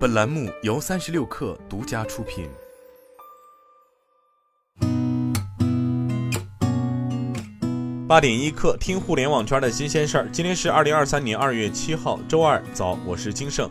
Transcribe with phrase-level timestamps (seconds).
[0.00, 2.48] 本栏目由三十六氪独家出品。
[8.08, 10.28] 八点一刻，听互联网圈的新鲜事儿。
[10.32, 13.68] 今天是二零二三年二月七号，周二早，我是金盛。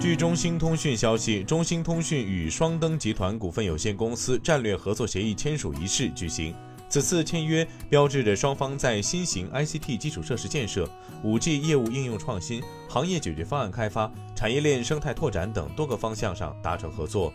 [0.00, 6.54] 据中兴通讯消息，中兴通讯与双登集团股份有限公司战略合作协议签署仪式举行。
[6.88, 10.88] 此次签约标志着双方在新型 ICT 基础设施建设、
[11.24, 17.32] 5G 业务应用创新、行业解决方案开发、产业链生态拓展等多个方向上达成合作。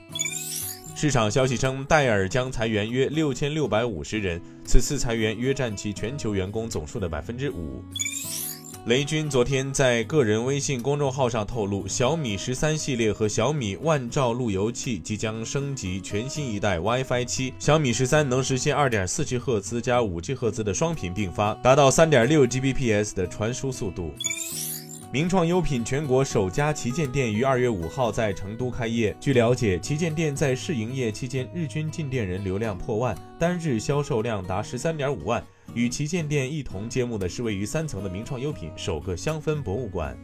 [0.95, 7.83] 市场消息称，戴尔将裁员约六千六百五十人，此次裁员约占其全球员工总数的百分之五。
[8.85, 17.53] 雷军昨天在个人微信公众号上透露，小米十三系列和小米万兆路由器即将升级全新一代 WiFi 七。
[17.59, 24.11] 小米十三能实现二点四 G 赫兹加五 G 赫兹的双频并发，达到三点六 Gbps 的传输速度。
[25.13, 29.15] 名创优品全国首家旗舰店于二月五号在成都开业。
[29.19, 35.45] 据了解，旗舰店在试营业期间，日均进店人流量破万，单日销售量达十三点五万。
[35.73, 40.17] 与旗舰店一同揭幕的是位于三层的名创优品首个香氛博物馆。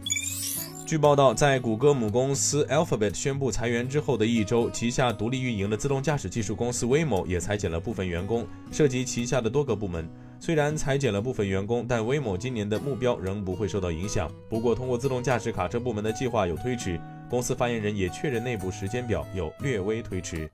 [0.85, 10.09] 据报道，在谷歌母公司 Alphabet 宣布裁员之后的一周，旗下独立运营的自动驾驶技术公司 Waymo 也裁减了部分员工，涉及旗下的多个部门。
[10.39, 14.31] 虽然裁减了部分员工，但 Waymo 今年的目标仍不会受到影响。
[14.49, 16.97] 不过，通过自动驾驶卡车部门的计划有推迟，
[17.29, 20.49] 公司发言人也确认内部时间表有略微推迟。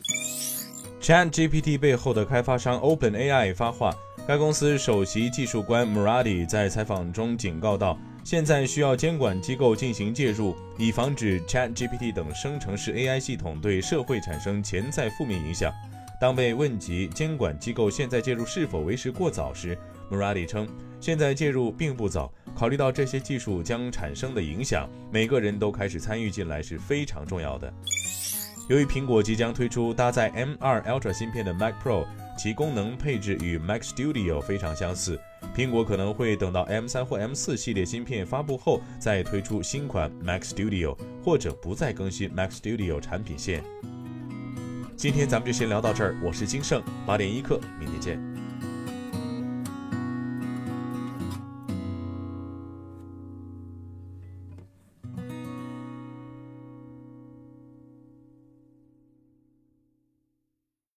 [0.99, 3.94] ChatGPT 背后的开发商 OpenAI 发话。
[4.26, 15.74] 该公司首席技术官 Muradi 在采访中警告道：“现在需要监管机构进行介入，以防止 ChatGPT 等生成式 AI 系统对社会产生潜在负面影响。”
[16.22, 19.78] 当被问及监管机构现在介入是否为时过早时
[20.10, 20.66] ，Muradi 称
[21.02, 27.74] ：“现在介入并不早，考虑到这些技术将产生的影响，每个人都开始参与进来是非常重要的。”
[28.70, 32.06] 由于苹果即将推出搭载 M2 Ultra 芯片的 Mac Pro。
[32.38, 35.20] 其功能配置与 Mac Studio 非常相似，
[35.55, 43.64] 苹果可能会等到 M3 或 M4 系列芯片发布后再推出新款 Mac Studio，或者不再更新 Mac Studio 产品线。
[44.95, 48.33] 今天咱们就先聊到这儿，我是金盛，八点一刻，明天见。